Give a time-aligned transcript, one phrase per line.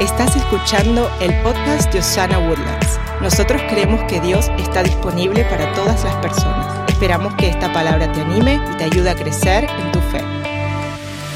[0.00, 3.00] Estás escuchando el podcast de Osana Woodlands.
[3.20, 6.88] Nosotros creemos que Dios está disponible para todas las personas.
[6.88, 10.20] Esperamos que esta palabra te anime y te ayude a crecer en tu fe.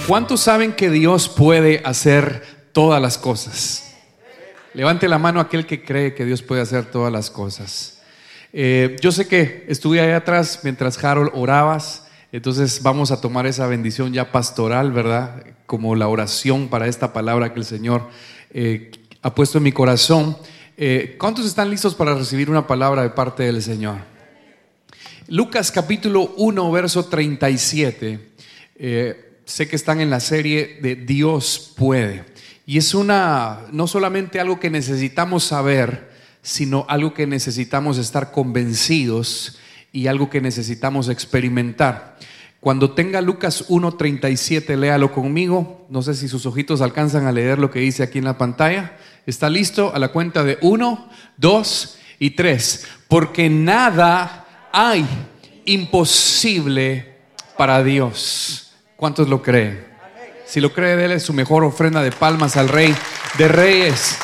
[0.07, 3.97] ¿Cuántos saben que Dios puede hacer todas las cosas?
[4.75, 8.01] Levante la mano aquel que cree que Dios puede hacer todas las cosas.
[8.53, 13.67] Eh, yo sé que estuve ahí atrás mientras Harold orabas, entonces vamos a tomar esa
[13.67, 15.45] bendición ya pastoral, ¿verdad?
[15.67, 18.09] Como la oración para esta palabra que el Señor
[18.55, 18.91] eh,
[19.23, 20.37] ha puesto en mi corazón.
[20.77, 23.99] Eh, ¿Cuántos están listos para recibir una palabra de parte del Señor?
[25.29, 28.33] Lucas capítulo 1, verso 37.
[28.77, 32.25] Eh, sé que están en la serie de Dios puede.
[32.67, 36.11] Y es una, no solamente algo que necesitamos saber,
[36.43, 39.59] sino algo que necesitamos estar convencidos
[39.93, 42.19] y algo que necesitamos experimentar.
[42.63, 45.85] Cuando tenga Lucas 1.37, léalo conmigo.
[45.91, 48.97] No sé si sus ojitos alcanzan a leer lo que dice aquí en la pantalla.
[49.27, 49.93] ¿Está listo?
[49.93, 52.87] A la cuenta de 1, 2 y 3.
[53.09, 55.05] Porque nada hay
[55.65, 57.17] imposible
[57.57, 58.71] para Dios.
[58.95, 59.85] ¿Cuántos lo creen?
[60.47, 62.95] Si lo cree, déle su mejor ofrenda de palmas al Rey
[63.39, 64.19] de Reyes.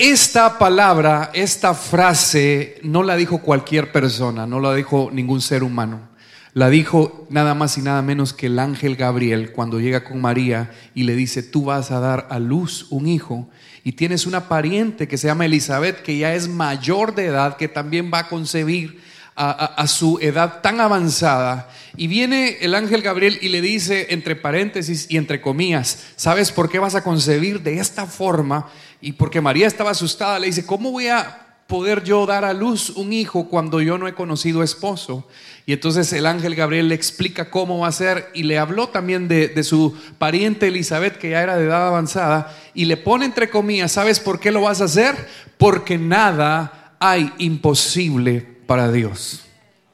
[0.00, 6.08] Esta palabra, esta frase, no la dijo cualquier persona, no la dijo ningún ser humano.
[6.54, 10.70] La dijo nada más y nada menos que el ángel Gabriel cuando llega con María
[10.94, 13.50] y le dice, tú vas a dar a luz un hijo
[13.84, 17.68] y tienes una pariente que se llama Elizabeth, que ya es mayor de edad, que
[17.68, 19.02] también va a concebir
[19.42, 21.70] a, su edad tan avanzada.
[21.96, 26.68] Y viene el ángel Gabriel y le dice, entre paréntesis y entre comillas, ¿sabes por
[26.68, 28.68] qué vas a concebir de esta forma?
[29.00, 32.90] Y porque María estaba asustada, le dice, ¿cómo voy a poder yo dar a luz
[32.90, 35.26] un hijo cuando yo no he conocido esposo?
[35.64, 39.26] Y entonces el ángel Gabriel le explica cómo va a ser y le habló también
[39.26, 43.48] de, de, su pariente Elizabeth, que ya era de edad avanzada, y le pone entre
[43.48, 45.16] comillas, ¿sabes por qué lo vas a hacer?
[45.56, 49.40] Porque nada hay imposible para Dios.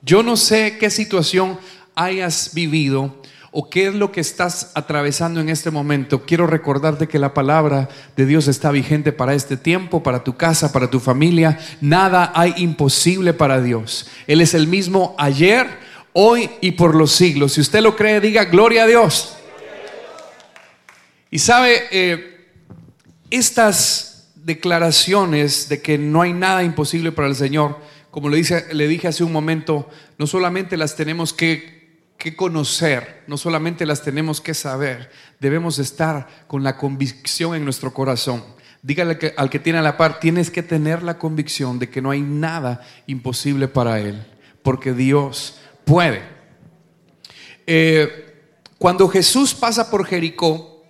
[0.02, 1.58] Yo no sé qué situación
[1.94, 7.18] hayas vivido o qué es lo que estás atravesando en este momento, quiero recordarte que
[7.18, 7.88] la palabra
[8.18, 11.58] de Dios está vigente para este tiempo, para tu casa, para tu familia.
[11.80, 14.08] Nada hay imposible para Dios.
[14.26, 15.66] Él es el mismo ayer,
[16.12, 17.54] hoy y por los siglos.
[17.54, 19.38] Si usted lo cree, diga gloria a Dios.
[21.30, 22.46] Y sabe, eh,
[23.30, 27.78] estas declaraciones de que no hay nada imposible para el Señor,
[28.16, 28.38] como le,
[28.88, 31.76] dije hace un momento, no solamente las tenemos que
[32.16, 37.92] que conocer, no solamente las tenemos que saber, debemos estar con la convicción en nuestro
[37.92, 38.42] corazón.
[38.80, 42.00] Dígale que, al que tiene a la par, tienes que tener la convicción de que
[42.00, 44.26] no hay nada imposible para Él,
[44.62, 46.22] porque Dios puede.
[47.66, 48.34] Eh,
[48.78, 50.82] cuando Jesús pasa por Jericó,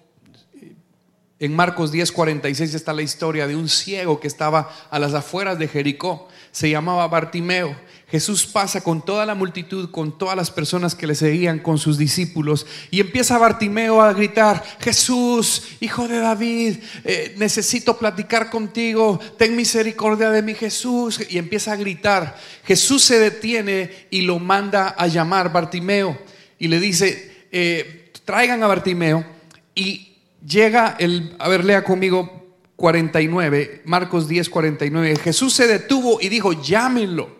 [1.38, 5.58] en Marcos 10, 46 está la historia de un ciego que estaba a las afueras
[5.58, 7.76] de Jericó, se llamaba Bartimeo.
[8.08, 11.98] Jesús pasa con toda la multitud, con todas las personas que le seguían, con sus
[11.98, 19.54] discípulos, y empieza Bartimeo a gritar, Jesús, hijo de David, eh, necesito platicar contigo, ten
[19.54, 22.38] misericordia de mi Jesús, y empieza a gritar.
[22.64, 26.16] Jesús se detiene y lo manda a llamar Bartimeo,
[26.58, 29.26] y le dice, eh, traigan a Bartimeo,
[29.74, 32.45] y llega el, a ver, lea conmigo
[32.76, 37.34] 49, Marcos 10, 49, Jesús se detuvo y dijo, llámenlo.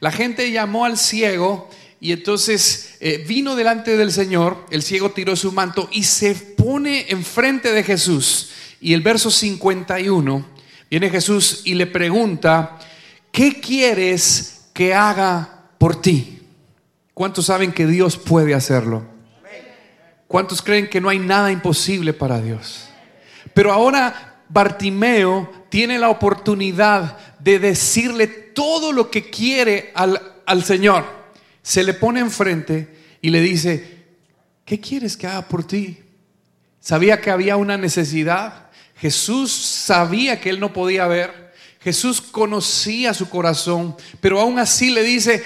[0.00, 5.34] La gente llamó al ciego y entonces eh, vino delante del Señor, el ciego tiró
[5.34, 8.50] su manto y se pone enfrente de Jesús.
[8.80, 10.46] Y el verso 51,
[10.90, 12.78] viene Jesús y le pregunta,
[13.32, 16.40] ¿qué quieres que haga por ti?
[17.14, 19.06] ¿Cuántos saben que Dios puede hacerlo?
[20.28, 22.88] ¿Cuántos creen que no hay nada imposible para Dios?
[23.54, 31.04] Pero ahora Bartimeo tiene la oportunidad de decirle todo lo que quiere al, al Señor.
[31.62, 34.04] Se le pone enfrente y le dice,
[34.64, 35.98] ¿qué quieres que haga por ti?
[36.80, 38.70] Sabía que había una necesidad.
[38.96, 41.52] Jesús sabía que él no podía ver.
[41.80, 45.44] Jesús conocía su corazón, pero aún así le dice,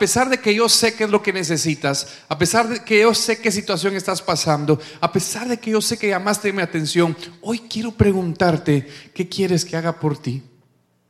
[0.00, 3.14] pesar de que yo sé qué es lo que necesitas, a pesar de que yo
[3.14, 7.16] sé qué situación estás pasando, a pesar de que yo sé que llamaste mi atención,
[7.40, 10.42] hoy quiero preguntarte, ¿qué quieres que haga por ti?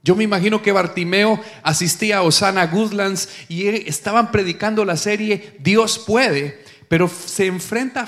[0.03, 5.99] Yo me imagino que Bartimeo asistía a Osana Goodlands y estaban predicando la serie Dios
[5.99, 8.07] puede, pero se enfrenta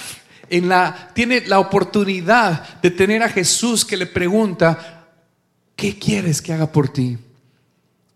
[0.51, 5.07] en la tiene la oportunidad de tener a Jesús que le pregunta,
[5.77, 7.19] ¿qué quieres que haga por ti?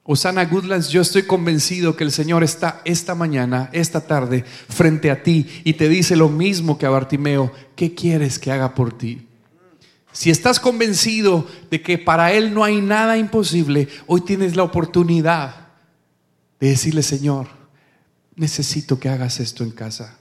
[0.07, 5.25] Osana Goodlands, yo estoy convencido que el Señor está esta mañana, esta tarde, frente a
[5.25, 9.27] ti y te dice lo mismo que a Bartimeo, ¿qué quieres que haga por ti?
[10.13, 15.67] Si estás convencido de que para Él no hay nada imposible, hoy tienes la oportunidad
[16.61, 17.49] de decirle, Señor,
[18.37, 20.19] necesito que hagas esto en casa.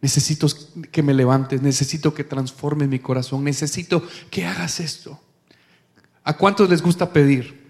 [0.00, 0.48] Necesito
[0.90, 5.20] que me levantes, necesito que transformes mi corazón, necesito que hagas esto.
[6.24, 7.65] ¿A cuántos les gusta pedir?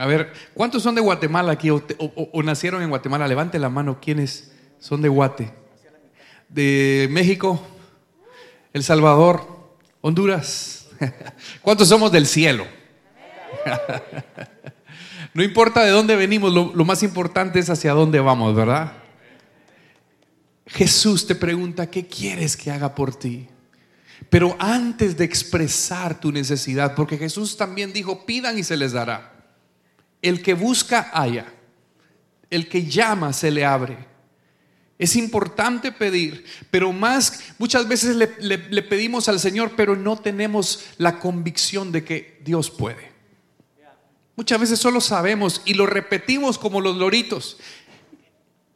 [0.00, 3.28] A ver, ¿cuántos son de Guatemala aquí o, nacieron en Guatemala?
[3.28, 5.52] Levante la mano, ¿quiénes son de Guate?
[6.48, 7.60] De México,
[8.72, 9.46] El Salvador,
[10.00, 10.88] Honduras.
[11.60, 12.66] ¿Cuántos somos del cielo?
[15.32, 18.94] No importa de dónde venimos, lo, lo, más importante es hacia dónde vamos, ¿verdad?
[20.66, 23.46] Jesús te pregunta, ¿qué quieres que haga por ti?
[24.28, 29.39] Pero antes de expresar tu necesidad, porque Jesús también dijo, pidan y se les dará.
[30.22, 31.52] El que busca, haya.
[32.50, 34.10] El que llama, se le abre.
[34.98, 41.18] Es importante pedir, pero más, muchas veces le, pedimos al Señor, pero no tenemos la
[41.18, 43.10] convicción de que Dios puede.
[44.36, 47.56] Muchas veces solo sabemos y lo repetimos como los loritos.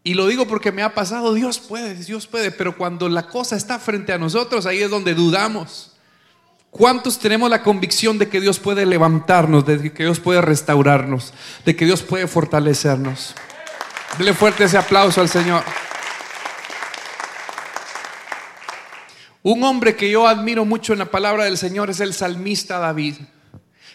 [0.02, 3.56] Y lo digo porque me ha pasado, Dios puede, Dios puede, pero cuando la cosa
[3.56, 5.93] está frente a nosotros, ahí es donde dudamos.
[6.76, 11.32] ¿Cuántos tenemos la convicción de que Dios puede levantarnos, de que Dios puede restaurarnos,
[11.64, 13.32] de que Dios puede fortalecernos?
[14.18, 15.62] Dele fuerte ese aplauso al Señor.
[19.44, 23.18] Un hombre que yo admiro mucho en la palabra del Señor es el salmista David,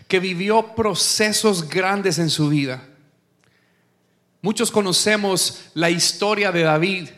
[0.07, 2.81] que vivió procesos grandes en su vida.
[4.41, 7.09] Muchos conocemos la historia de David,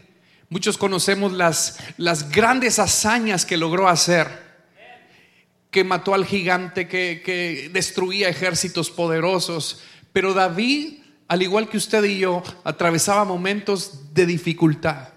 [0.50, 4.51] muchos conocemos las, las grandes hazañas que logró hacer
[5.72, 9.82] que mató al gigante, que, destruía ejércitos poderosos.
[10.12, 15.08] Pero David, al igual que usted y yo, atravesaba momentos de dificultad,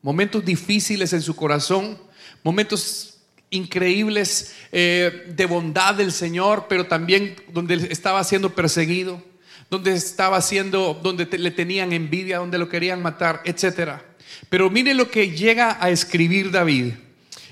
[0.00, 1.98] momentos difíciles en su corazón,
[2.44, 3.18] momentos
[3.50, 9.20] increíbles eh, de bondad del Señor, pero también donde estaba siendo perseguido,
[9.68, 14.04] donde estaba siendo, donde le tenían envidia, donde lo querían matar, etcétera.
[14.48, 16.94] Pero mire lo que llega a escribir David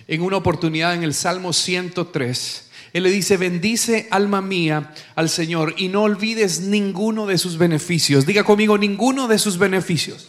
[0.08, 2.70] en una oportunidad en el Salmo 103.
[2.92, 8.24] Él le dice, bendice alma mía al Señor y no olvides ninguno de sus beneficios.
[8.24, 10.28] Diga conmigo, ninguno de sus beneficios.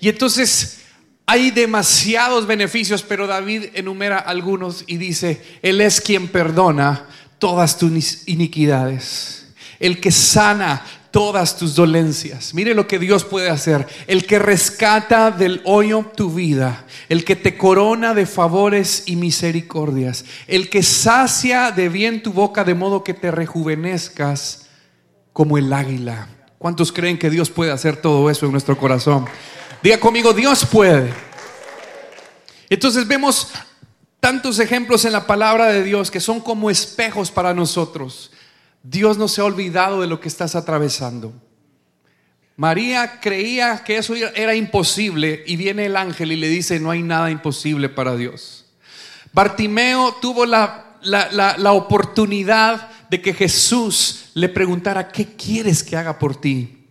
[0.00, 0.78] Y entonces
[1.26, 7.06] hay demasiados beneficios, pero David enumera algunos y dice, Él es quien perdona
[7.38, 9.46] todas tus iniquidades,
[9.78, 10.84] el que sana
[11.18, 12.54] todas tus dolencias.
[12.54, 13.88] Mire lo que Dios puede hacer.
[14.06, 16.84] El que rescata del hoyo tu vida.
[17.08, 20.24] El que te corona de favores y misericordias.
[20.46, 24.68] El que sacia de bien tu boca de modo que te rejuvenezcas
[25.32, 26.28] como el águila.
[26.56, 29.26] ¿Cuántos creen que Dios puede hacer todo eso en nuestro corazón?
[29.82, 31.12] Diga conmigo, Dios puede.
[32.70, 33.48] Entonces vemos
[34.20, 38.30] tantos ejemplos en la palabra de Dios que son como espejos para nosotros.
[38.82, 41.32] Dios no se ha olvidado de lo que estás atravesando.
[42.56, 47.02] María creía que eso era imposible y viene el ángel y le dice, no hay
[47.02, 48.66] nada imposible para Dios.
[49.32, 56.40] Bartimeo tuvo la, la, oportunidad de que Jesús le preguntara, ¿qué quieres que haga por
[56.40, 56.86] ti?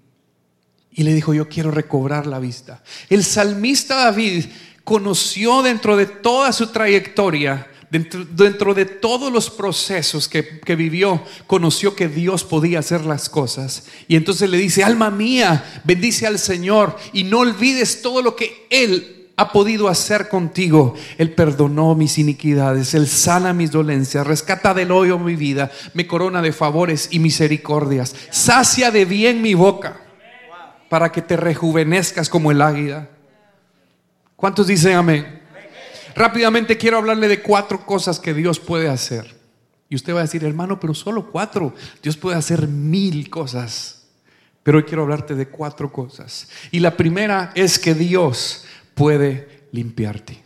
[0.92, 2.82] Y le dijo, yo quiero recobrar la vista.
[3.10, 4.46] El salmista David
[4.86, 11.96] conoció dentro de toda su trayectoria Dentro, de todos los procesos que, que, vivió, conoció
[11.96, 13.86] que Dios podía hacer las cosas.
[14.10, 18.68] Y entonces le dice, alma mía, bendice al Señor y no olvides todo lo que
[18.70, 20.96] Él ha podido hacer contigo.
[21.18, 26.42] Él perdonó mis iniquidades, Él sana mis dolencias, rescata del hoyo mi vida, me corona
[26.42, 30.02] de favores y misericordias, sacia de bien mi boca
[30.90, 33.10] para que te rejuvenezcas como el águila.
[34.36, 35.47] ¿Cuántos dicen amén?
[36.18, 39.38] Rápidamente quiero hablarle de cuatro cosas que Dios puede hacer.
[39.88, 41.76] Y usted va a decir, hermano, pero solo cuatro.
[42.02, 44.08] Dios puede hacer mil cosas.
[44.64, 46.50] Pero hoy quiero hablarte de cuatro cosas.
[46.72, 50.44] Y la primera es que Dios puede limpiarte.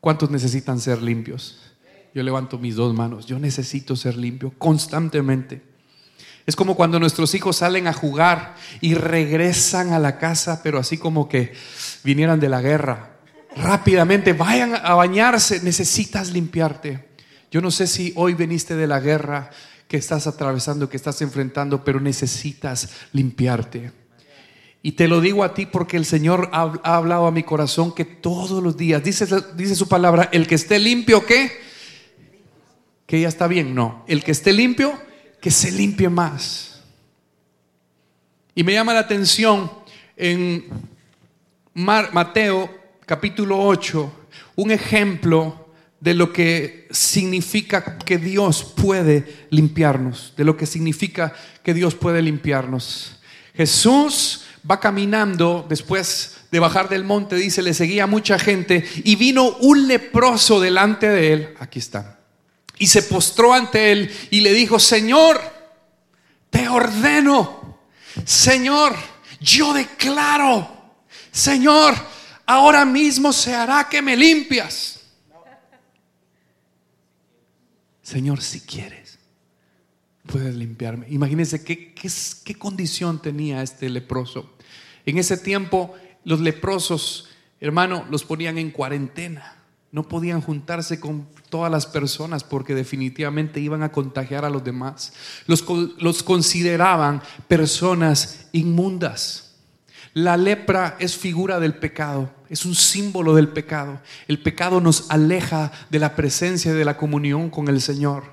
[0.00, 1.74] ¿Cuántos necesitan ser limpios?
[2.14, 3.26] Yo levanto mis dos manos.
[3.26, 5.60] Yo necesito ser limpio constantemente.
[6.46, 10.96] Es como cuando nuestros hijos salen a jugar y regresan a la casa, pero así
[10.96, 11.52] como que
[12.02, 13.15] vinieran de la guerra
[13.56, 17.08] rápidamente, vayan a bañarse, necesitas limpiarte.
[17.50, 19.50] Yo no sé si hoy veniste de la guerra
[19.88, 23.92] que estás atravesando, que estás enfrentando, pero necesitas limpiarte.
[24.82, 28.04] Y te lo digo a ti porque el Señor ha, hablado a mi corazón que
[28.04, 31.50] todos los días, dice, dice su palabra, el que esté limpio, ¿qué?
[33.06, 34.04] Que ya está bien, no.
[34.06, 34.92] El que esté limpio,
[35.40, 36.82] que se limpie más.
[38.54, 39.70] Y me llama la atención
[40.16, 40.66] en
[41.74, 42.70] Mateo
[43.06, 44.12] capítulo 8,
[44.56, 45.68] un ejemplo
[46.00, 51.32] de lo que significa que Dios puede limpiarnos, de lo que significa
[51.62, 53.20] que Dios puede limpiarnos.
[53.54, 59.56] Jesús va caminando después de bajar del monte, dice, le seguía mucha gente y vino
[59.60, 62.18] un leproso delante de él, aquí está,
[62.76, 65.40] y se postró ante él y le dijo, Señor,
[66.50, 67.78] te ordeno,
[68.24, 68.96] Señor,
[69.40, 70.96] yo declaro,
[71.30, 71.94] Señor,
[72.46, 75.00] ahora mismo se hará que me limpias.
[78.02, 79.18] Señor, si quieres,
[80.26, 81.06] puedes limpiarme.
[81.10, 84.54] Imagínense qué, qué, condición tenía este leproso.
[85.06, 87.28] En ese tiempo, los leprosos,
[87.60, 89.54] hermano, los ponían en cuarentena.
[89.90, 95.12] No podían juntarse con todas las personas porque definitivamente iban a contagiar a los demás.
[95.46, 95.64] Los,
[95.98, 99.45] los consideraban personas inmundas.
[100.16, 104.00] La lepra es figura del pecado, es un símbolo del pecado.
[104.28, 108.24] El pecado nos aleja de la presencia y de la comunión con el Señor.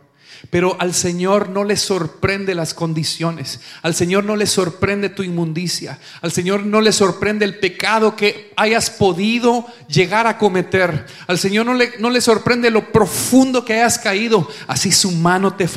[0.50, 6.00] Pero al Señor no le sorprende las condiciones, al Señor no le sorprende tu inmundicia,
[6.22, 11.66] al Señor no le sorprende el pecado que hayas podido llegar a cometer, al Señor
[11.66, 15.68] no le, no le sorprende lo profundo que hayas caído, así su mano te,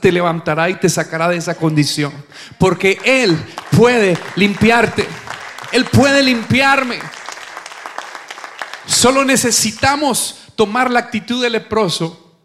[0.00, 2.12] te levantará y te sacará de esa condición,
[2.58, 3.36] porque Él
[3.76, 5.06] puede limpiarte,
[5.72, 6.98] Él puede limpiarme.
[8.86, 12.38] Solo necesitamos tomar la actitud del leproso.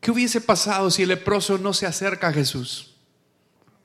[0.00, 2.94] ¿Qué hubiese pasado si el leproso no se acerca a Jesús?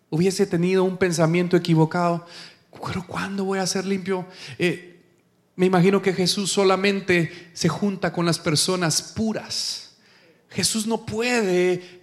[0.09, 2.25] Hubiese tenido un pensamiento equivocado.
[2.85, 4.25] Pero ¿cuándo voy a ser limpio?
[4.59, 5.01] Eh,
[5.55, 9.95] me imagino que Jesús solamente se junta con las personas puras.
[10.49, 11.96] Jesús no puede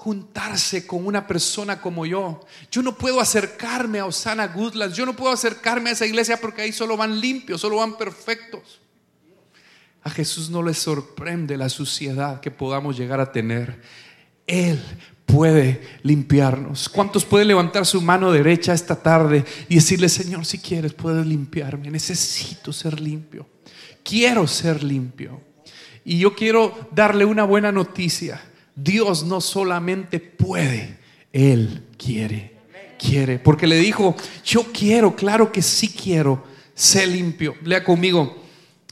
[0.00, 2.40] juntarse con una persona como yo.
[2.70, 4.96] Yo no puedo acercarme a Osana Goodlands.
[4.96, 8.80] Yo no puedo acercarme a esa iglesia porque ahí solo van limpios, solo van perfectos.
[10.02, 13.82] A Jesús no le sorprende la suciedad que podamos llegar a tener.
[14.46, 14.82] Él
[15.26, 16.88] puede limpiarnos.
[16.88, 21.90] ¿Cuántos pueden levantar su mano derecha esta tarde y decirle, Señor, si quieres, puedes limpiarme?
[21.90, 23.46] Necesito ser limpio.
[24.02, 25.42] Quiero ser limpio.
[26.06, 28.40] Y yo quiero darle una buena noticia.
[28.82, 30.98] Dios no solamente puede,
[31.32, 32.58] Él quiere.
[32.98, 33.38] Quiere.
[33.38, 36.44] Porque le dijo, yo quiero, claro que sí quiero,
[36.74, 37.54] ser limpio.
[37.62, 38.40] Lea conmigo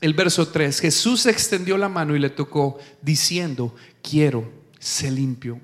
[0.01, 5.61] el verso 3, Jesús extendió la mano y le tocó diciendo, quiero, ser limpio.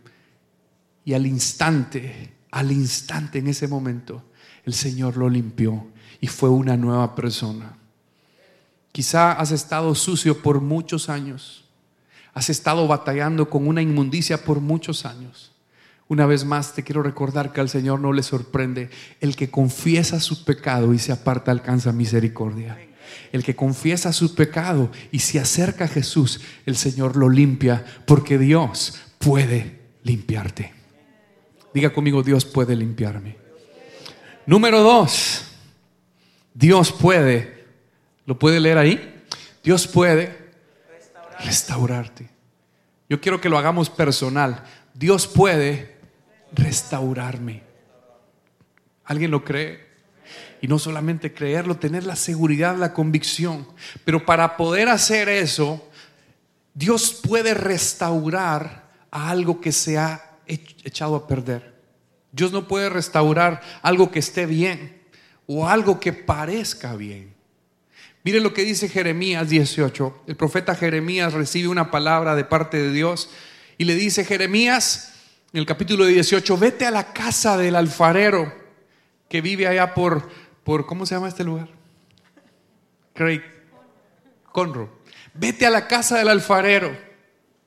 [1.04, 4.24] Y al instante, al instante en ese momento,
[4.64, 5.86] el Señor lo limpió
[6.20, 7.76] y fue una nueva persona.
[8.90, 11.63] Quizá has estado sucio por muchos años,
[12.34, 15.52] has estado batallando con una inmundicia por muchos años.
[16.08, 20.20] Una vez más te quiero recordar que al Señor no le sorprende el que confiesa
[20.20, 22.76] su pecado y se aparta alcanza misericordia.
[23.32, 28.36] El que confiesa su pecado y se acerca a Jesús, el Señor lo limpia porque
[28.36, 30.72] Dios puede limpiarte.
[31.72, 33.36] Diga conmigo, Dios puede limpiarme.
[34.46, 35.44] Número dos,
[36.52, 37.64] Dios puede,
[38.26, 39.24] ¿lo puede leer ahí?
[39.62, 40.43] Dios puede
[41.40, 42.28] restaurarte.
[43.08, 44.64] Yo quiero que lo hagamos personal.
[44.94, 45.96] Dios puede
[46.52, 47.62] restaurarme.
[49.04, 49.84] ¿Alguien lo cree?
[50.60, 53.68] Y no solamente creerlo, tener la seguridad, la convicción.
[54.04, 55.90] Pero para poder hacer eso,
[56.72, 61.74] Dios puede restaurar a algo que se ha echado a perder.
[62.32, 65.02] Dios no puede restaurar algo que esté bien
[65.46, 67.33] o algo que parezca bien.
[68.24, 70.24] Mire lo que dice Jeremías 18.
[70.26, 73.30] El profeta Jeremías recibe una palabra de parte de Dios
[73.78, 75.12] y le dice, Jeremías,
[75.52, 78.52] en el capítulo 18, vete a la casa del alfarero
[79.28, 80.28] que vive allá por
[80.64, 81.68] por, ¿cómo se llama este lugar?
[83.12, 83.42] Craig
[84.50, 84.88] Conroe.
[85.34, 86.96] Vete a la casa del alfarero,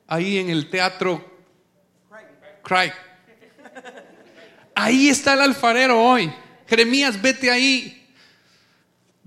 [0.06, 1.24] ahí en el teatro
[2.62, 2.92] Craig.
[4.74, 6.32] Ahí está el alfarero hoy.
[6.66, 7.97] Jeremías, vete ahí.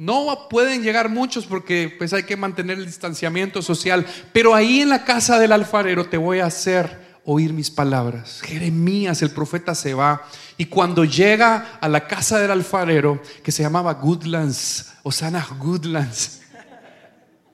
[0.02, 4.04] No pueden llegar muchos porque pues hay que mantener el distanciamiento social,
[4.34, 8.42] pero ahí en la casa del alfarero te voy a hacer oír mis palabras.
[8.42, 10.24] Jeremías, el profeta, se va
[10.58, 16.42] y cuando llega a la casa del alfarero, que se llamaba Goodlands, Osana Goodlands,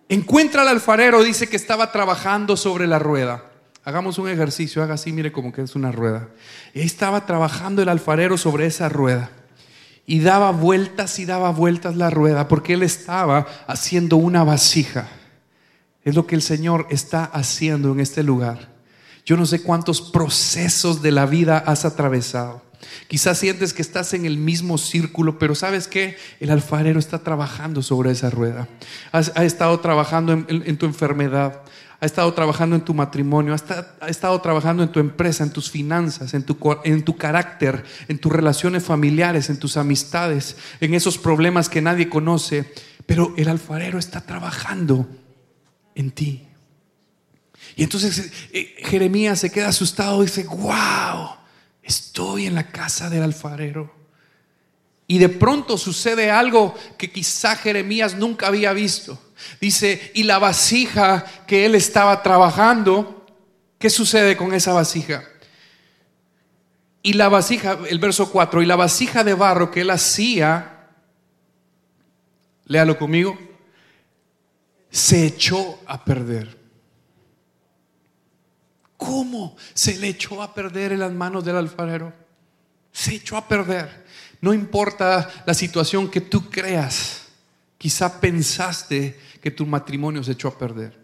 [0.08, 3.44] encuentra al alfarero, dice que estaba trabajando sobre la rueda.
[3.84, 6.30] Hagamos un ejercicio, haga así, mire como que es una rueda.
[6.74, 9.32] Estaba trabajando el alfarero sobre esa rueda.
[10.08, 15.08] Y daba vueltas y daba vueltas la rueda porque él estaba haciendo una vasija.
[16.04, 18.70] Es lo que el Señor está haciendo en este lugar.
[19.26, 22.64] Yo no sé cuántos procesos de la vida has atravesado.
[23.08, 26.18] Quizás sientes que estás en el mismo círculo, pero ¿sabes qué?
[26.40, 28.70] El alfarero está trabajando sobre esa rueda.
[29.12, 31.62] ha estado trabajando en, tu enfermedad,
[32.00, 36.34] ha estado trabajando en tu matrimonio, ha, estado trabajando en tu empresa, en tus finanzas,
[36.34, 42.08] en tu, carácter, en tus relaciones familiares, en tus amistades, en esos problemas que nadie
[42.08, 42.72] conoce.
[43.08, 45.08] Pero el alfarero está trabajando
[45.96, 46.48] en ti.
[47.75, 51.30] Y entonces eh, Jeremías se queda asustado y dice, wow,
[51.82, 53.97] estoy en la casa del alfarero.
[55.08, 59.18] Y de pronto sucede algo que quizá Jeremías nunca había visto.
[59.62, 63.26] Dice, y la vasija que él estaba trabajando,
[63.80, 65.24] ¿qué sucede con esa vasija?
[67.02, 70.90] Y la vasija, el verso 4, y la vasija de barro que él hacía,
[72.66, 73.40] léalo conmigo,
[74.90, 76.58] se echó a perder.
[78.98, 82.12] ¿Cómo se le echó a perder en las manos del alfarero?
[82.92, 84.06] Se echó a perder.
[84.41, 87.27] No importa la situación que tú creas,
[87.77, 90.98] quizá pensaste que tu matrimonio se echó a perder.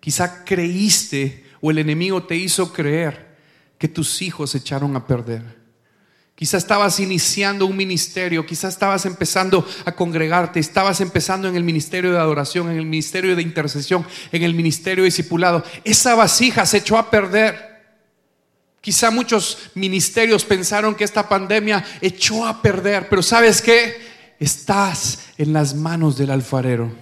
[0.00, 3.36] Quizá creíste o el enemigo te hizo creer
[3.78, 5.66] que tus hijos se echaron a perder.
[6.36, 12.12] Quizás estabas iniciando un ministerio, quizás estabas empezando a congregarte, estabas empezando en el ministerio
[12.12, 15.64] de adoración, en el ministerio de intercesión, en el ministerio de discipulado.
[15.82, 17.75] Esa vasija se echó a perder.
[18.86, 23.96] Quizá muchos ministerios pensaron que esta pandemia echó a perder, pero ¿sabes qué?
[24.38, 26.94] Estás en las manos del alfarero.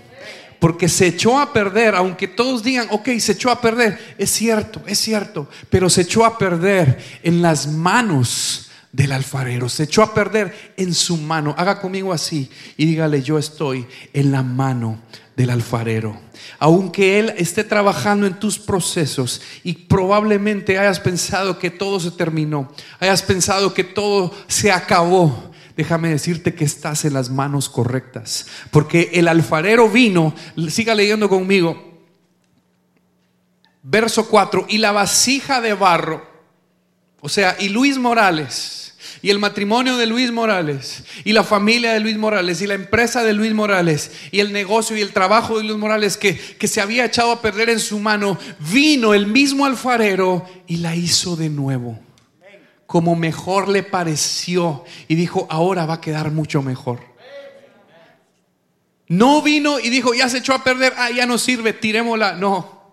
[0.59, 4.15] Porque se echó a perder, aunque todos digan, ok, se echó a perder.
[4.17, 8.64] Es cierto, es cierto, pero se echó a perder en las manos
[8.95, 9.69] del alfarero.
[9.69, 11.53] Se echó a perder en su mano.
[11.59, 15.01] Haga conmigo así y dígale, yo estoy en la mano
[15.37, 16.17] del alfarero.
[16.61, 22.73] Aunque Él esté trabajando en tus procesos y probablemente hayas pensado que todo se terminó,
[23.01, 28.47] hayas pensado que todo se acabó, déjame decirte que estás en las manos correctas.
[28.71, 30.37] Porque el alfarero vino,
[30.69, 32.01] siga leyendo conmigo,
[33.83, 36.25] verso 4, y la vasija de barro,
[37.21, 38.84] o sea, y Luis Morales,
[39.25, 43.25] y el matrimonio de Luis Morales, y la familia de Luis Morales, y la empresa
[43.25, 46.83] de Luis Morales, y el negocio y el trabajo de Luis Morales que, que se
[46.83, 48.37] había echado a perder en su mano,
[48.71, 51.99] vino el mismo alfarero y la hizo de nuevo,
[52.85, 57.01] como mejor le pareció, y dijo, ahora va a quedar mucho mejor.
[59.09, 62.35] No vino y dijo, ya se echó a perder, ah, ya no sirve, tirémosla.
[62.35, 62.93] No.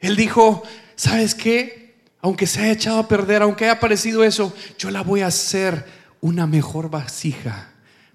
[0.00, 0.62] Él dijo,
[0.96, 1.87] ¿sabes qué?
[2.20, 5.84] Aunque se haya echado a perder, aunque haya aparecido eso, yo la voy a hacer
[6.20, 7.70] una mejor vasija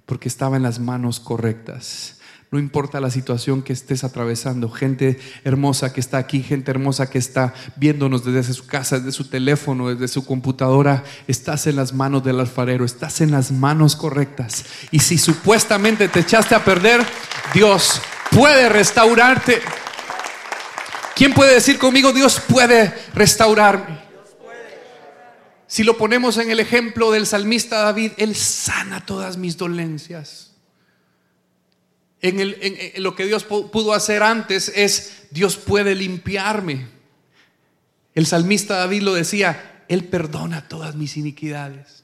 [0.05, 2.17] porque estaba en las manos correctas.
[2.51, 7.17] No importa la situación que estés atravesando, gente hermosa que está aquí, gente hermosa que
[7.17, 12.23] está viéndonos desde su casa, desde su teléfono, desde su computadora, estás en las manos
[12.23, 14.65] del alfarero, estás en las manos correctas.
[14.91, 17.03] Y si supuestamente te echaste a perder,
[17.55, 19.59] Dios puede restaurarte.
[21.15, 24.03] ¿Quién puede decir conmigo, Dios puede restaurarme?
[25.67, 30.51] Si lo ponemos en el ejemplo del salmista David, Él sana todas mis dolencias.
[32.21, 36.87] En, lo que Dios pudo hacer antes es, Dios puede limpiarme.
[38.15, 42.03] El salmista David lo decía, Él perdona todas mis iniquidades.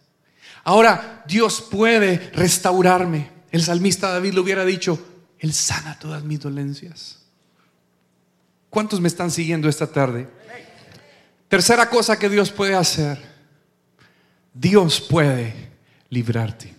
[0.63, 3.29] Ahora, Dios puede restaurarme.
[3.51, 4.99] El salmista David lo hubiera dicho,
[5.37, 7.18] Él sana todas mis dolencias.
[8.69, 10.27] ¿Cuántos me están siguiendo esta tarde?
[11.47, 13.19] Tercera cosa que Dios puede hacer.
[14.53, 15.53] Dios puede
[16.09, 16.75] librarte.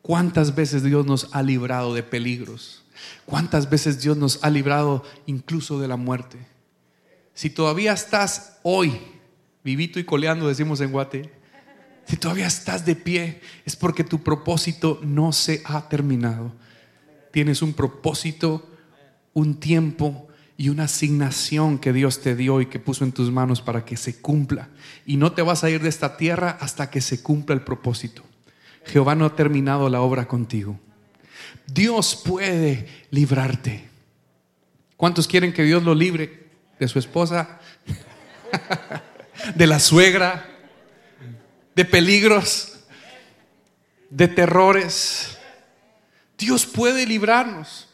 [0.00, 2.82] ¿Cuántas veces Dios nos ha librado de peligros?
[3.26, 6.38] ¿Cuántas veces Dios nos ha librado incluso de la muerte?
[7.34, 8.98] Si todavía estás hoy,
[9.62, 11.30] vivito y coleando, decimos en Guate,
[12.06, 16.52] si todavía estás de pie, es porque tu propósito no se ha terminado.
[17.30, 18.68] Tienes un propósito,
[19.32, 20.29] un tiempo
[20.60, 23.96] y una asignación que Dios te dio y que puso en tus manos para que
[23.96, 24.68] se cumpla.
[25.06, 28.22] Y no te vas a ir de esta tierra hasta que se cumpla el propósito.
[28.84, 30.78] Jehová no ha terminado la obra contigo.
[31.66, 33.88] Dios puede librarte.
[34.98, 37.58] ¿Cuántos quieren que Dios lo libre de su esposa?
[39.54, 40.46] de la suegra,
[41.74, 42.80] de peligros,
[44.10, 45.38] de terrores.
[46.36, 47.89] Dios puede librarnos.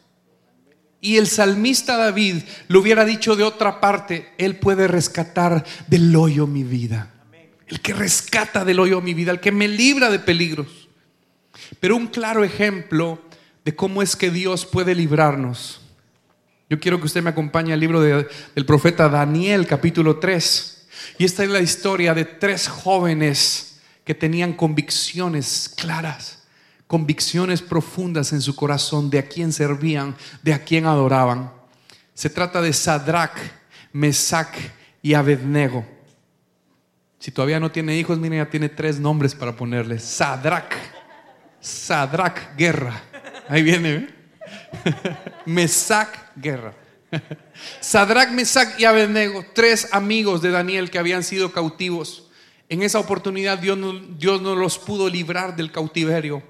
[0.99, 6.47] Y el salmista David lo hubiera dicho de otra parte, Él puede rescatar del hoyo
[6.47, 7.13] mi vida.
[7.67, 10.87] El que rescata del hoyo mi vida, el que me libra de peligros.
[11.79, 13.21] Pero un claro ejemplo
[13.65, 15.81] de cómo es que Dios puede librarnos
[16.69, 20.87] Yo quiero que usted me acompañe al libro de- del profeta Daniel, capítulo 3.
[21.17, 26.36] Y esta es la historia de tres jóvenes que tenían convicciones claras,
[26.87, 31.51] convicciones profundas en su corazón de a quién servían, de a quién adoraban.
[32.13, 33.37] Se trata de Sadrach,
[33.91, 34.55] Mesach
[35.01, 35.85] y Abednego.
[37.19, 39.99] Si todavía no tiene hijos, mire, ya tiene tres nombres para ponerle.
[39.99, 40.73] Sadrach,
[41.59, 43.01] Sadrach, guerra.
[43.49, 43.93] Ahí viene.
[43.93, 44.09] ¿eh?
[45.45, 46.73] Mesach, guerra.
[47.81, 52.29] Sadrach, Mesach y Abednego, tres amigos de Daniel que habían sido cautivos.
[52.69, 53.77] En esa oportunidad Dios
[54.17, 56.43] Dios no los pudo librar del cautiverio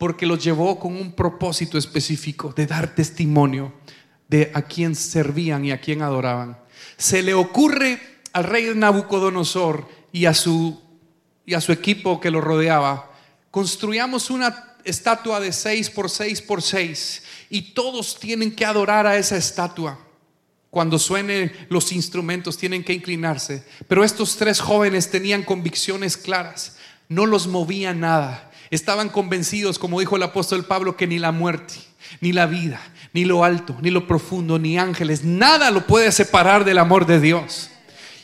[0.00, 3.74] porque los llevó con un propósito específico de dar testimonio
[4.28, 6.58] de a quién servían y a quién adoraban.
[6.96, 8.00] Se le ocurre
[8.32, 10.80] al rey Nabucodonosor y a su,
[11.44, 13.12] y a su equipo que lo rodeaba,
[13.50, 19.18] construyamos una estatua de 6 por 6 por 6 y todos tienen que adorar a
[19.18, 20.00] esa estatua.
[20.70, 23.66] Cuando suenen los instrumentos tienen que inclinarse.
[23.86, 26.78] Pero estos tres jóvenes tenían convicciones claras.
[27.10, 28.49] No los movía nada.
[28.70, 31.74] Estaban convencidos, como dijo el apóstol Pablo, que ni la muerte,
[32.20, 32.80] ni la vida,
[33.12, 37.20] ni lo alto, ni lo profundo, ni ángeles, nada lo puede separar del amor de
[37.20, 37.70] Dios.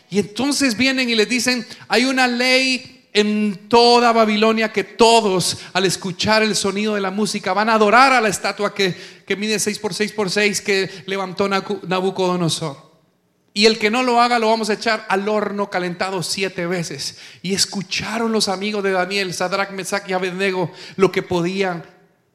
[0.09, 5.85] Y entonces vienen y les dicen, hay una ley en toda Babilonia que todos al
[5.85, 8.95] escuchar el sonido de la música van a adorar a la estatua que,
[9.27, 12.86] que mide 6 por 6 por 6 que levantó Nabucodonosor.
[13.57, 17.17] Y el que no lo haga lo vamos a echar al horno calentado siete veces.
[17.41, 21.83] Y escucharon los amigos de Daniel, Sadrach, Mesach y Abednego lo que podían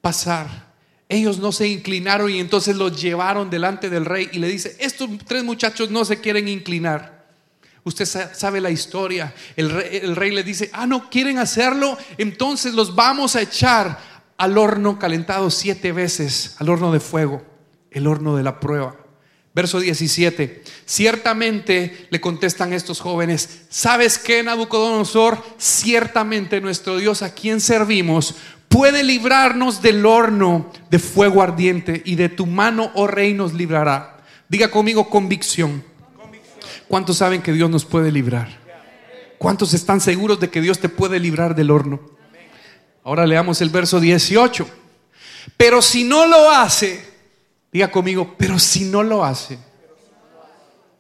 [0.01, 0.71] pasar.
[1.09, 5.11] Ellos no se inclinaron y entonces los llevaron delante del rey y le dice, estos
[5.27, 7.27] tres muchachos no se quieren inclinar.
[7.83, 9.31] Usted sa- sabe la historia.
[9.55, 13.99] El rey le dice, ah, no quieren hacerlo, entonces los vamos a echar
[14.37, 17.43] al horno calentado siete veces, al horno de fuego,
[17.91, 18.95] el horno de la prueba.
[19.53, 20.63] Verso 17.
[20.85, 25.43] Ciertamente le contestan estos jóvenes, ¿sabes qué, Nabucodonosor?
[25.57, 28.35] Ciertamente nuestro Dios a quien servimos
[28.69, 34.23] puede librarnos del horno de fuego ardiente y de tu mano, oh rey, nos librará.
[34.47, 35.83] Diga conmigo convicción.
[36.87, 38.49] ¿Cuántos saben que Dios nos puede librar?
[39.37, 41.99] ¿Cuántos están seguros de que Dios te puede librar del horno?
[43.03, 44.67] Ahora leamos el verso 18.
[45.57, 47.10] Pero si no lo hace,
[47.71, 49.57] diga conmigo, pero si no lo hace,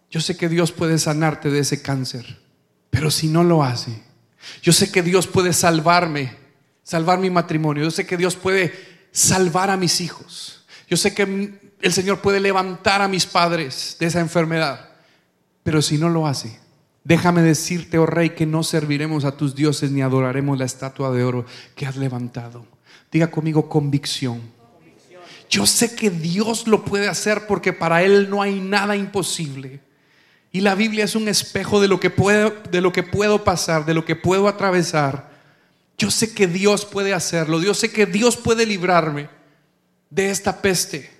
[0.09, 2.39] yo sé que Dios puede sanarte de ese cáncer,
[2.89, 4.03] pero si no lo hace,
[4.61, 6.35] yo sé que Dios puede salvarme,
[6.83, 8.73] salvar mi matrimonio, yo sé que Dios puede
[9.11, 14.07] salvar a mis hijos, yo sé que el Señor puede levantar a mis padres de
[14.07, 14.89] esa enfermedad,
[15.63, 16.59] pero si no lo hace,
[17.03, 21.23] déjame decirte, oh rey, que no serviremos a tus dioses ni adoraremos la estatua de
[21.23, 22.65] oro que has levantado.
[23.11, 24.41] Diga conmigo convicción.
[25.51, 29.81] Yo sé que Dios lo puede hacer porque para Él no hay nada imposible.
[30.53, 33.85] Y la Biblia es un espejo de lo que puedo, de lo que puedo pasar,
[33.85, 35.29] de lo que puedo atravesar.
[35.97, 37.61] Yo sé que Dios puede hacerlo.
[37.61, 39.29] Yo sé que Dios puede librarme
[40.09, 41.11] de esta peste,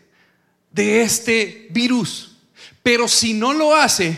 [0.71, 2.37] de este virus.
[2.81, 4.17] Pero si no lo hace,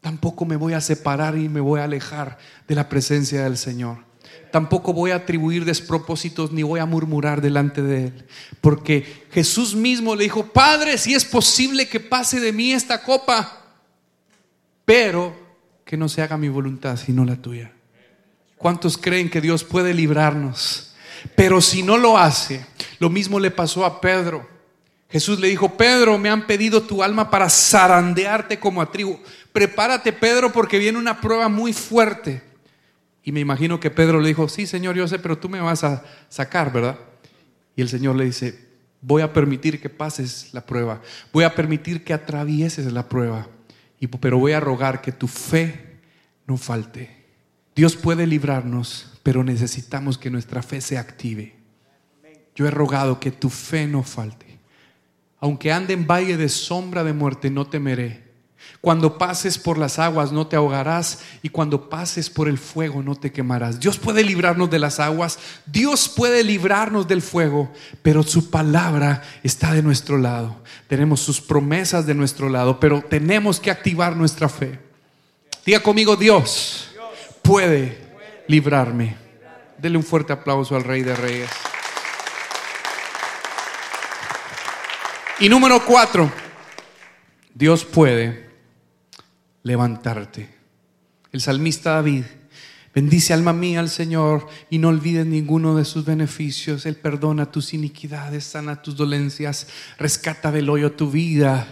[0.00, 4.07] tampoco me voy a separar y me voy a alejar de la presencia del Señor.
[4.50, 8.26] Tampoco voy a atribuir despropósitos ni voy a murmurar delante de Él.
[8.60, 13.64] Porque Jesús mismo le dijo, Padre, si es posible que pase de mí esta copa,
[14.84, 15.36] pero
[15.84, 17.72] que no se haga mi voluntad sino la tuya.
[18.56, 20.94] ¿Cuántos creen que Dios puede librarnos?
[21.36, 22.64] Pero si no lo hace,
[22.98, 24.48] lo mismo le pasó a Pedro.
[25.10, 28.90] Jesús le dijo, Pedro, me han pedido tu alma para zarandearte como a.
[29.52, 32.42] Prepárate, Pedro, porque viene una prueba muy fuerte.
[33.22, 35.84] Y me imagino que Pedro le dijo, sí, Señor, yo sé, pero tú me vas
[35.84, 36.98] a sacar, ¿verdad?
[37.76, 38.68] Y el Señor le dice,
[39.00, 41.00] voy a permitir que pases la prueba,
[41.32, 43.48] voy a permitir que atravieses la prueba,
[44.20, 45.98] pero voy a rogar que tu fe
[46.46, 47.26] no falte.
[47.76, 51.54] Dios puede librarnos, pero necesitamos que nuestra fe se active.
[52.54, 54.58] Yo he rogado que tu fe no falte.
[55.38, 58.27] Aunque ande en valle de sombra de muerte, no temeré.
[58.80, 63.16] Cuando pases por las aguas no te ahogarás y cuando pases por el fuego no
[63.16, 63.80] te quemarás.
[63.80, 69.72] Dios puede librarnos de las aguas, Dios puede librarnos del fuego, pero su palabra está
[69.72, 70.56] de nuestro lado.
[70.86, 74.78] Tenemos sus promesas de nuestro lado, pero tenemos que activar nuestra fe.
[75.66, 76.90] Diga conmigo, Dios
[77.42, 77.98] puede
[78.46, 79.16] librarme.
[79.76, 81.50] Dele un fuerte aplauso al Rey de Reyes.
[85.40, 86.30] Y número cuatro,
[87.54, 88.47] Dios puede
[89.68, 90.56] levantarte.
[91.30, 92.24] El salmista David
[92.98, 96.86] Bendice alma mía al Señor y no olvides ninguno de sus beneficios.
[96.86, 101.66] Él perdona tus iniquidades, sana tus dolencias, rescata del hoyo tu vida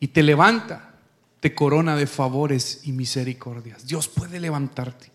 [0.00, 0.94] y te levanta,
[1.40, 3.86] te corona de favores y misericordias.
[3.86, 5.10] Dios puede levantarte.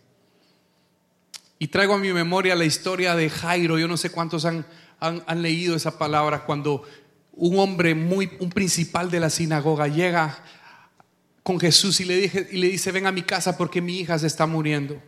[1.58, 3.80] Y traigo a mi memoria la historia de Jairo.
[3.80, 4.66] Yo no sé cuántos han,
[5.00, 6.84] han, leído esa palabra cuando
[7.34, 10.44] un hombre muy, un principal de la sinagoga llega
[11.50, 14.20] con Jesús y le, dije, y le dice, ven a mi casa porque mi hija
[14.20, 15.02] se está muriendo.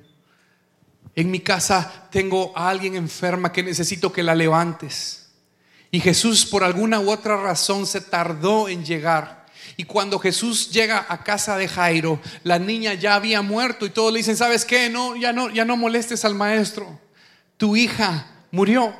[1.13, 5.29] En mi casa tengo a alguien enferma que necesito que la levantes.
[5.91, 9.45] Y Jesús por alguna u otra razón se tardó en llegar.
[9.77, 14.11] Y cuando Jesús llega a casa de Jairo, la niña ya había muerto y todos
[14.11, 14.89] le dicen, ¿sabes qué?
[14.89, 16.99] No, ya no, ya no molestes al maestro.
[17.57, 18.95] Tu hija murió.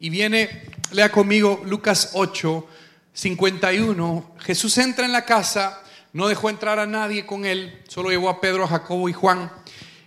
[0.00, 2.66] Y viene, lea conmigo Lucas 8,
[3.12, 4.36] 51.
[4.38, 5.82] Jesús entra en la casa
[6.14, 9.50] no dejó entrar a nadie con él, solo llevó a Pedro, a Jacobo y Juan.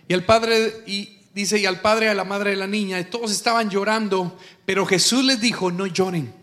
[0.08, 2.98] Y el padre, y dice, y al padre y a la madre de la niña,
[2.98, 6.34] y todos estaban llorando, pero Jesús les dijo, no lloren,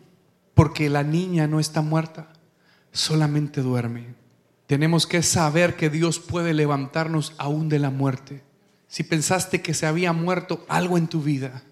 [0.53, 2.31] porque la niña no está muerta,
[2.91, 4.13] solamente duerme.
[4.67, 8.43] Tenemos que saber que Dios puede levantarnos aún de la muerte.
[8.87, 11.63] Si pensaste que se había muerto algo en tu vida,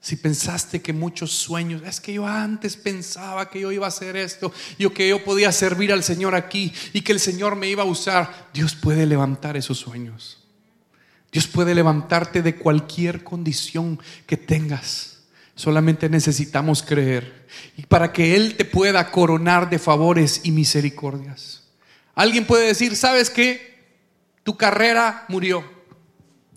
[0.00, 4.16] si pensaste que muchos sueños, es que yo antes pensaba que yo iba a hacer
[4.16, 7.82] esto, yo que yo podía servir al Señor aquí y que el Señor me iba
[7.82, 10.38] a usar, Dios puede levantar esos sueños.
[11.32, 15.18] Dios puede levantarte de cualquier condición que tengas.
[15.54, 21.64] Solamente necesitamos creer y para que Él te pueda coronar de favores y misericordias.
[22.14, 23.76] Alguien puede decir, ¿sabes qué?
[24.44, 25.64] Tu carrera murió.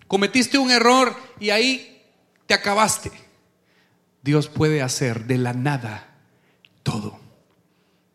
[0.08, 2.04] Cometiste un error y ahí
[2.46, 3.12] te acabaste.
[4.24, 6.18] Dios puede hacer de la nada
[6.84, 7.20] todo.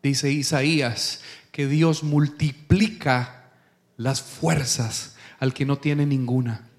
[0.01, 3.51] Dice Isaías que Dios multiplica
[3.97, 6.69] las fuerzas al que no tiene ninguna.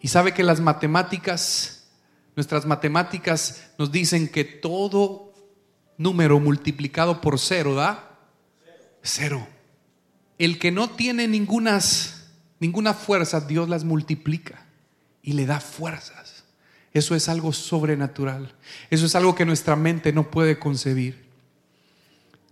[0.00, 1.88] Y sabe que las matemáticas,
[2.36, 5.32] nuestras matemáticas nos dicen que todo
[5.96, 8.18] número multiplicado por cero da
[9.02, 9.46] cero.
[10.38, 14.66] El que no tiene ningunas, ninguna fuerza, Dios las multiplica
[15.22, 16.37] y le da fuerzas.
[16.92, 18.54] Eso es algo sobrenatural.
[18.90, 21.28] Eso es algo que nuestra mente no puede concebir.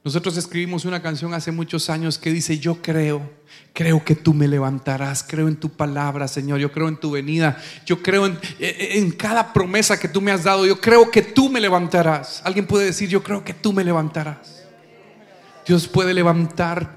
[0.07, 3.29] Nosotros escribimos una canción hace muchos años que dice, yo creo,
[3.73, 7.61] creo que tú me levantarás, creo en tu palabra, Señor, yo creo en tu venida,
[7.85, 11.51] yo creo en, en, cada promesa que tú me has dado, yo creo que tú
[11.51, 12.41] me levantarás.
[12.45, 14.63] Alguien puede decir, yo creo que tú me levantarás.
[15.67, 16.95] Dios puede levantar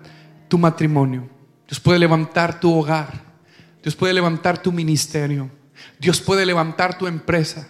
[0.47, 1.27] tu matrimonio,
[1.67, 3.23] Dios puede levantar tu hogar,
[3.81, 5.49] Dios puede levantar tu ministerio.
[5.99, 7.69] Dios puede levantar tu empresa.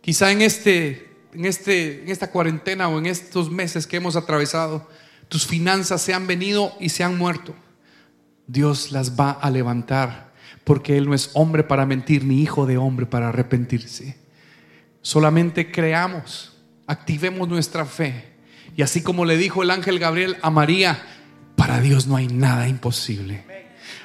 [0.00, 4.88] Quizá en, este, en, este, en esta cuarentena o en estos meses que hemos atravesado,
[5.28, 7.54] tus finanzas se han venido y se han muerto.
[8.46, 10.32] Dios las va a levantar
[10.64, 14.16] porque Él no es hombre para mentir ni hijo de hombre para arrepentirse.
[15.02, 16.52] Solamente creamos,
[16.86, 18.30] activemos nuestra fe.
[18.76, 21.02] Y así como le dijo el ángel Gabriel a María,
[21.56, 23.44] para Dios no hay nada imposible.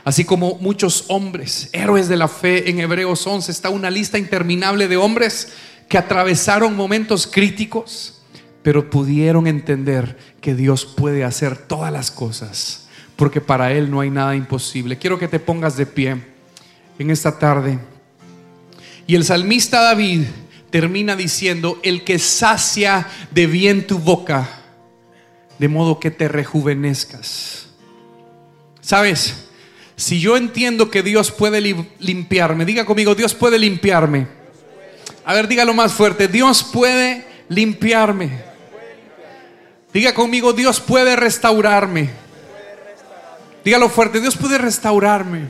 [0.05, 4.87] Así como muchos hombres, héroes de la fe, en Hebreos 11 está una lista interminable
[4.87, 5.51] de hombres
[5.89, 8.21] que atravesaron momentos críticos,
[8.61, 14.11] pero pudieron entender que Dios puede hacer todas las cosas, porque para Él no hay
[14.11, 14.99] nada imposible.
[14.99, 16.17] Quiero que te pongas de pie
[16.99, 17.79] en esta tarde.
[19.07, 20.25] Y el salmista David
[20.69, 24.47] termina diciendo, el que sacia de bien tu boca,
[25.57, 27.69] de modo que te rejuvenezcas.
[28.81, 29.44] ¿Sabes?
[29.95, 31.61] Si yo entiendo que Dios puede
[31.99, 34.27] limpiarme, diga conmigo, Dios puede limpiarme.
[35.23, 38.29] A ver, dígalo más fuerte, Dios puede limpiarme.
[39.93, 42.09] Diga conmigo, Dios puede restaurarme.
[43.63, 45.45] Dígalo fuerte, Dios puede restaurarme.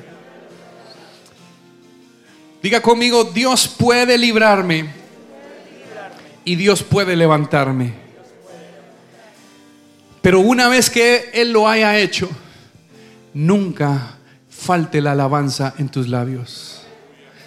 [2.62, 4.86] Diga conmigo, Dios puede librarme.
[6.46, 7.94] Y Dios puede levantarme.
[10.22, 12.30] Pero una vez que Él lo haya hecho,
[13.34, 14.15] nunca
[14.66, 16.82] falte la alabanza en tus labios.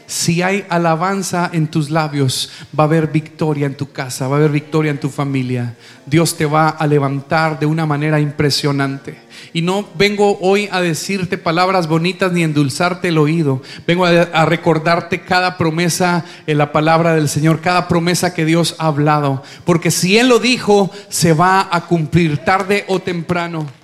[0.06, 4.38] Si hay alabanza en tus labios, va a haber victoria en tu casa, va a
[4.38, 5.76] haber victoria en tu familia.
[6.06, 9.18] Dios te va a levantar de una manera impresionante.
[9.52, 13.60] Y no vengo hoy a decirte palabras bonitas ni endulzarte el oído.
[13.86, 18.86] Vengo a, recordarte cada promesa en la palabra del Señor, cada promesa que Dios ha
[18.86, 19.42] hablado.
[19.66, 23.77] Porque si Él lo dijo, se va a cumplir tarde o temprano.